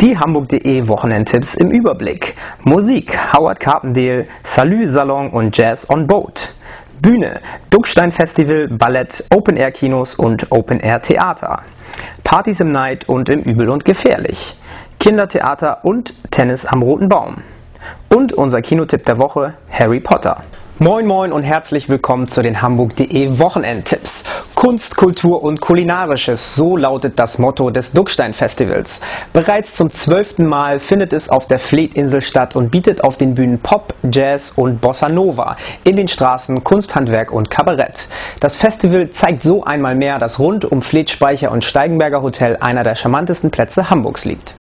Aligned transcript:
Die 0.00 0.16
Hamburg.de 0.16 0.88
Wochenendtipps 0.88 1.52
im 1.52 1.70
Überblick. 1.70 2.34
Musik 2.64 3.18
Howard 3.34 3.60
Carpendale, 3.60 4.24
Salü 4.44 4.88
Salon 4.88 5.28
und 5.28 5.54
Jazz 5.54 5.86
on 5.90 6.06
Boat. 6.06 6.54
Bühne 7.02 7.40
Duckstein 7.68 8.10
Festival, 8.10 8.68
Ballett, 8.68 9.22
Open 9.30 9.58
Air 9.58 9.72
Kinos 9.72 10.14
und 10.14 10.50
Open 10.50 10.80
Air 10.80 11.02
Theater. 11.02 11.64
Partys 12.24 12.60
im 12.60 12.72
Night 12.72 13.10
und 13.10 13.28
im 13.28 13.40
Übel 13.40 13.68
und 13.68 13.84
Gefährlich. 13.84 14.58
Kindertheater 15.00 15.84
und 15.84 16.14
Tennis 16.30 16.64
am 16.64 16.82
Roten 16.82 17.10
Baum. 17.10 17.42
Und 18.08 18.32
unser 18.32 18.62
Kinotipp 18.62 19.04
der 19.04 19.18
Woche 19.18 19.52
Harry 19.70 20.00
Potter. 20.00 20.38
Moin 20.78 21.06
Moin 21.06 21.30
und 21.30 21.42
herzlich 21.42 21.90
willkommen 21.90 22.26
zu 22.26 22.40
den 22.40 22.62
Hamburg.de 22.62 23.38
Wochenendtipps. 23.38 24.24
Kunst, 24.60 24.94
Kultur 24.98 25.42
und 25.42 25.58
Kulinarisches, 25.58 26.54
so 26.54 26.76
lautet 26.76 27.18
das 27.18 27.38
Motto 27.38 27.70
des 27.70 27.92
Duckstein 27.92 28.34
Festivals. 28.34 29.00
Bereits 29.32 29.74
zum 29.74 29.90
zwölften 29.90 30.46
Mal 30.46 30.80
findet 30.80 31.14
es 31.14 31.30
auf 31.30 31.46
der 31.46 31.58
Fleetinsel 31.58 32.20
statt 32.20 32.54
und 32.54 32.70
bietet 32.70 33.02
auf 33.02 33.16
den 33.16 33.32
Bühnen 33.32 33.58
Pop, 33.58 33.94
Jazz 34.12 34.52
und 34.54 34.82
Bossa 34.82 35.08
Nova, 35.08 35.56
in 35.84 35.96
den 35.96 36.08
Straßen 36.08 36.62
Kunsthandwerk 36.62 37.32
und 37.32 37.48
Kabarett. 37.48 38.06
Das 38.40 38.56
Festival 38.56 39.08
zeigt 39.08 39.44
so 39.44 39.64
einmal 39.64 39.94
mehr, 39.94 40.18
dass 40.18 40.38
rund 40.38 40.66
um 40.66 40.82
Fleetspeicher 40.82 41.50
und 41.50 41.64
Steigenberger 41.64 42.20
Hotel 42.20 42.58
einer 42.60 42.82
der 42.82 42.96
charmantesten 42.96 43.50
Plätze 43.50 43.88
Hamburgs 43.88 44.26
liegt. 44.26 44.59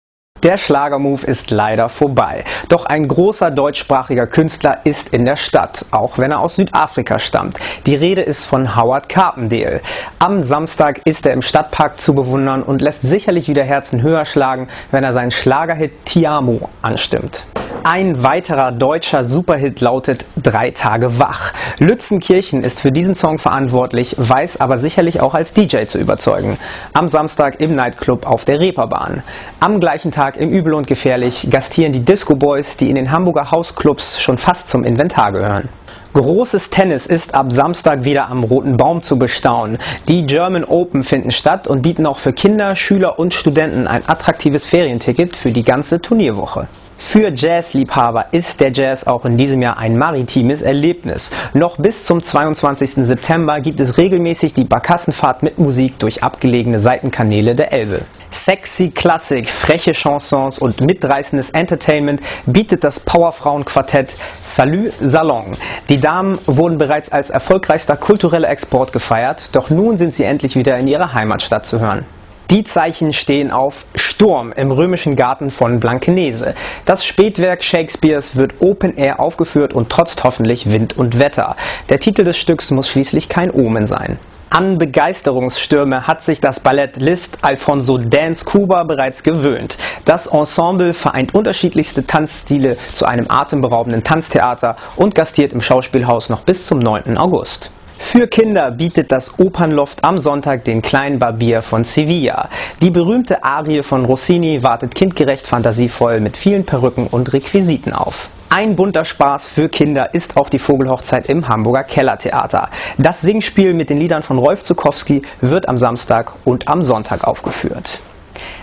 Der 0.43 0.57
Schlagermove 0.57 1.23
ist 1.23 1.51
leider 1.51 1.87
vorbei. 1.87 2.43
Doch 2.67 2.85
ein 2.85 3.07
großer 3.07 3.51
deutschsprachiger 3.51 4.25
Künstler 4.25 4.79
ist 4.85 5.13
in 5.13 5.23
der 5.23 5.35
Stadt, 5.35 5.85
auch 5.91 6.17
wenn 6.17 6.31
er 6.31 6.39
aus 6.39 6.55
Südafrika 6.55 7.19
stammt. 7.19 7.59
Die 7.85 7.93
Rede 7.93 8.23
ist 8.23 8.45
von 8.45 8.75
Howard 8.75 9.07
Carpendale. 9.07 9.81
Am 10.17 10.41
Samstag 10.41 11.01
ist 11.05 11.27
er 11.27 11.33
im 11.33 11.43
Stadtpark 11.43 11.99
zu 11.99 12.15
bewundern 12.15 12.63
und 12.63 12.81
lässt 12.81 13.03
sicherlich 13.03 13.49
wieder 13.49 13.63
Herzen 13.63 14.01
höher 14.01 14.25
schlagen, 14.25 14.67
wenn 14.89 15.03
er 15.03 15.13
seinen 15.13 15.31
Schlagerhit 15.31 16.05
Tiamo 16.05 16.69
anstimmt. 16.81 17.45
Ein 17.83 18.21
weiterer 18.21 18.71
deutscher 18.71 19.25
Superhit 19.25 19.81
lautet 19.81 20.25
Drei 20.37 20.69
Tage 20.69 21.17
wach. 21.17 21.51
Lützenkirchen 21.79 22.63
ist 22.63 22.79
für 22.79 22.91
diesen 22.91 23.15
Song 23.15 23.39
verantwortlich, 23.39 24.15
weiß 24.19 24.61
aber 24.61 24.77
sicherlich 24.77 25.19
auch 25.19 25.33
als 25.33 25.53
DJ 25.53 25.85
zu 25.85 25.97
überzeugen. 25.97 26.59
Am 26.93 27.09
Samstag 27.09 27.59
im 27.59 27.73
Nightclub 27.73 28.27
auf 28.27 28.45
der 28.45 28.59
Reeperbahn. 28.59 29.23
Am 29.59 29.79
gleichen 29.79 30.11
Tag 30.11 30.37
im 30.37 30.51
Übel 30.51 30.75
und 30.75 30.85
Gefährlich 30.85 31.47
gastieren 31.49 31.91
die 31.91 32.05
Disco 32.05 32.35
Boys, 32.35 32.77
die 32.77 32.87
in 32.87 32.95
den 32.95 33.11
Hamburger 33.11 33.49
Hausclubs 33.49 34.21
schon 34.21 34.37
fast 34.37 34.69
zum 34.69 34.83
Inventar 34.83 35.31
gehören. 35.31 35.67
Großes 36.13 36.69
Tennis 36.69 37.07
ist 37.07 37.33
ab 37.33 37.51
Samstag 37.51 38.03
wieder 38.03 38.29
am 38.29 38.43
Roten 38.43 38.77
Baum 38.77 39.01
zu 39.01 39.17
bestaunen. 39.17 39.79
Die 40.07 40.27
German 40.27 40.65
Open 40.65 41.01
finden 41.01 41.31
statt 41.31 41.67
und 41.67 41.81
bieten 41.81 42.05
auch 42.05 42.19
für 42.19 42.33
Kinder, 42.33 42.75
Schüler 42.75 43.17
und 43.17 43.33
Studenten 43.33 43.87
ein 43.87 44.07
attraktives 44.07 44.67
Ferienticket 44.67 45.35
für 45.35 45.51
die 45.51 45.63
ganze 45.63 45.99
Turnierwoche. 45.99 46.67
Für 47.03 47.33
Jazzliebhaber 47.35 48.27
ist 48.31 48.61
der 48.61 48.71
Jazz 48.71 49.05
auch 49.05 49.25
in 49.25 49.35
diesem 49.35 49.61
Jahr 49.61 49.77
ein 49.77 49.97
maritimes 49.97 50.61
Erlebnis. 50.61 51.29
Noch 51.53 51.75
bis 51.77 52.05
zum 52.05 52.21
22. 52.21 53.05
September 53.05 53.59
gibt 53.59 53.81
es 53.81 53.97
regelmäßig 53.97 54.53
die 54.53 54.63
Barkassenfahrt 54.63 55.43
mit 55.43 55.57
Musik 55.57 55.99
durch 55.99 56.23
abgelegene 56.23 56.79
Seitenkanäle 56.79 57.53
der 57.53 57.73
Elbe. 57.73 58.05
Sexy 58.29 58.91
Klassik, 58.91 59.49
freche 59.49 59.93
Chansons 59.93 60.57
und 60.57 60.79
mitreißendes 60.79 61.49
Entertainment 61.49 62.21
bietet 62.45 62.85
das 62.85 62.99
Powerfrauenquartett 63.01 64.15
Salü 64.45 64.89
Salon. 65.01 65.57
Die 65.89 65.99
Damen 65.99 66.37
wurden 66.45 66.77
bereits 66.77 67.11
als 67.11 67.29
erfolgreichster 67.29 67.97
kultureller 67.97 68.49
Export 68.49 68.93
gefeiert, 68.93 69.53
doch 69.53 69.69
nun 69.69 69.97
sind 69.97 70.13
sie 70.13 70.23
endlich 70.23 70.55
wieder 70.55 70.77
in 70.77 70.87
ihrer 70.87 71.13
Heimatstadt 71.13 71.65
zu 71.65 71.81
hören. 71.81 72.05
Die 72.51 72.65
Zeichen 72.65 73.13
stehen 73.13 73.49
auf 73.49 73.85
Sturm 73.95 74.51
im 74.51 74.73
römischen 74.73 75.15
Garten 75.15 75.51
von 75.51 75.79
Blankenese. 75.79 76.53
Das 76.83 77.05
Spätwerk 77.05 77.63
Shakespeares 77.63 78.35
wird 78.35 78.55
Open 78.59 78.97
Air 78.97 79.21
aufgeführt 79.21 79.73
und 79.73 79.89
trotzt 79.89 80.25
hoffentlich 80.25 80.69
Wind 80.69 80.97
und 80.97 81.17
Wetter. 81.17 81.55
Der 81.87 82.01
Titel 82.01 82.25
des 82.25 82.37
Stücks 82.37 82.69
muss 82.69 82.89
schließlich 82.89 83.29
kein 83.29 83.51
Omen 83.51 83.87
sein. 83.87 84.19
An 84.49 84.77
Begeisterungsstürme 84.77 86.07
hat 86.07 86.23
sich 86.23 86.41
das 86.41 86.59
Ballett 86.59 86.97
Liszt 86.97 87.37
Alfonso 87.41 87.97
Dance 87.97 88.43
Cuba 88.43 88.83
bereits 88.83 89.23
gewöhnt. 89.23 89.77
Das 90.03 90.27
Ensemble 90.27 90.93
vereint 90.93 91.33
unterschiedlichste 91.33 92.05
Tanzstile 92.05 92.75
zu 92.91 93.05
einem 93.05 93.27
atemberaubenden 93.29 94.03
Tanztheater 94.03 94.75
und 94.97 95.15
gastiert 95.15 95.53
im 95.53 95.61
Schauspielhaus 95.61 96.27
noch 96.27 96.41
bis 96.41 96.65
zum 96.65 96.79
9. 96.79 97.17
August. 97.17 97.71
Für 98.03 98.27
Kinder 98.27 98.71
bietet 98.71 99.11
das 99.11 99.39
Opernloft 99.39 100.03
am 100.03 100.17
Sonntag 100.17 100.65
den 100.65 100.81
kleinen 100.81 101.17
Barbier 101.17 101.61
von 101.61 101.85
Sevilla. 101.85 102.49
Die 102.81 102.89
berühmte 102.89 103.43
Arie 103.45 103.83
von 103.83 104.03
Rossini 104.03 104.63
wartet 104.63 104.95
kindgerecht 104.95 105.47
fantasievoll 105.47 106.19
mit 106.19 106.35
vielen 106.35 106.65
Perücken 106.65 107.07
und 107.07 107.31
Requisiten 107.31 107.93
auf. 107.93 108.29
Ein 108.49 108.75
bunter 108.75 109.05
Spaß 109.05 109.47
für 109.47 109.69
Kinder 109.69 110.13
ist 110.13 110.35
auch 110.35 110.49
die 110.49 110.59
Vogelhochzeit 110.59 111.29
im 111.29 111.47
Hamburger 111.47 111.83
Kellertheater. 111.83 112.69
Das 112.97 113.21
Singspiel 113.21 113.73
mit 113.73 113.89
den 113.89 113.97
Liedern 113.97 114.23
von 114.23 114.39
Rolf 114.39 114.63
Zukowski 114.63 115.21
wird 115.39 115.69
am 115.69 115.77
Samstag 115.77 116.33
und 116.43 116.67
am 116.67 116.83
Sonntag 116.83 117.23
aufgeführt. 117.23 118.01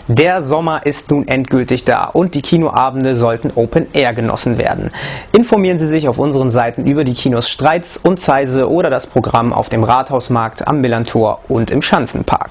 Der 0.09 0.43
Sommer 0.43 0.87
ist 0.87 1.11
nun 1.11 1.29
endgültig 1.29 1.85
da 1.85 2.05
und 2.05 2.35
die 2.35 2.43
Kinoabende 2.43 3.15
sollten 3.15 3.51
Open 3.55 3.87
Air 3.93 4.15
genossen 4.15 4.59
werden. 4.59 4.91
Informieren 5.37 5.79
Sie 5.79 5.87
sich 5.87 6.09
auf 6.09 6.19
unseren 6.19 6.51
Seiten 6.51 6.87
über 6.87 7.05
die 7.05 7.15
Kinos 7.15 7.49
Streits 7.49 7.97
und 7.97 8.19
Zeise 8.19 8.71
oder 8.71 8.91
das 8.91 9.07
Programm 9.07 9.53
auf 9.53 9.69
dem 9.69 9.85
Rathausmarkt, 9.85 10.67
am 10.67 10.81
Millantor 10.81 11.41
und 11.49 11.71
im 11.71 11.83
Schanzenpark. 11.83 12.51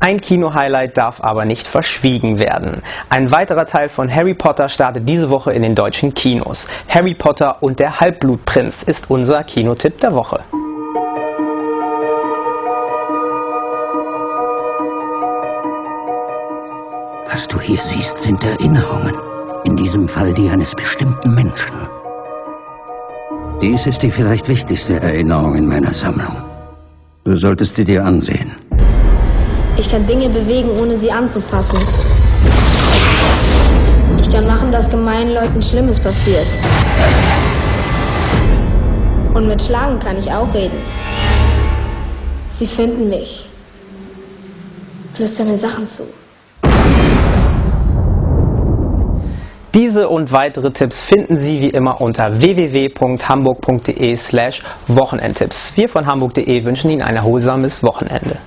Ein 0.00 0.20
Kino-Highlight 0.20 0.96
darf 0.96 1.20
aber 1.20 1.44
nicht 1.44 1.66
verschwiegen 1.66 2.38
werden. 2.38 2.82
Ein 3.10 3.32
weiterer 3.32 3.66
Teil 3.66 3.88
von 3.88 4.12
Harry 4.14 4.34
Potter 4.34 4.68
startet 4.68 5.08
diese 5.08 5.28
Woche 5.28 5.52
in 5.52 5.62
den 5.62 5.74
deutschen 5.74 6.14
Kinos. 6.14 6.68
Harry 6.88 7.14
Potter 7.14 7.62
und 7.62 7.80
der 7.80 7.98
Halbblutprinz 7.98 8.84
ist 8.84 9.10
unser 9.10 9.42
Kinotipp 9.42 9.98
der 10.00 10.14
Woche. 10.14 10.40
Was 17.38 17.46
du 17.46 17.60
hier 17.60 17.80
siehst, 17.80 18.18
sind 18.18 18.42
Erinnerungen. 18.42 19.14
In 19.62 19.76
diesem 19.76 20.08
Fall 20.08 20.34
die 20.34 20.50
eines 20.50 20.74
bestimmten 20.74 21.36
Menschen. 21.36 21.72
Dies 23.62 23.86
ist 23.86 24.02
die 24.02 24.10
vielleicht 24.10 24.48
wichtigste 24.48 24.98
Erinnerung 24.98 25.54
in 25.54 25.68
meiner 25.68 25.92
Sammlung. 25.92 26.34
Du 27.22 27.36
solltest 27.36 27.76
sie 27.76 27.84
dir 27.84 28.04
ansehen. 28.04 28.50
Ich 29.76 29.88
kann 29.88 30.04
Dinge 30.04 30.28
bewegen, 30.30 30.68
ohne 30.80 30.96
sie 30.96 31.12
anzufassen. 31.12 31.78
Ich 34.18 34.28
kann 34.28 34.44
machen, 34.44 34.72
dass 34.72 34.90
gemeinen 34.90 35.32
Leuten 35.32 35.62
Schlimmes 35.62 36.00
passiert. 36.00 36.48
Und 39.34 39.46
mit 39.46 39.62
Schlagen 39.62 40.00
kann 40.00 40.18
ich 40.18 40.28
auch 40.28 40.52
reden. 40.52 40.78
Sie 42.50 42.66
finden 42.66 43.08
mich. 43.08 43.48
Flüstern 45.14 45.46
mir 45.46 45.56
Sachen 45.56 45.86
zu. 45.86 46.02
Diese 49.78 50.08
und 50.08 50.32
weitere 50.32 50.72
Tipps 50.72 51.00
finden 51.00 51.38
Sie 51.38 51.60
wie 51.60 51.68
immer 51.68 52.00
unter 52.00 52.40
www.hamburg.de 52.40 54.16
slash 54.16 54.60
Wochenendtipps. 54.88 55.76
Wir 55.76 55.88
von 55.88 56.04
hamburg.de 56.04 56.64
wünschen 56.64 56.90
Ihnen 56.90 57.02
ein 57.02 57.14
erholsames 57.14 57.84
Wochenende. 57.84 58.38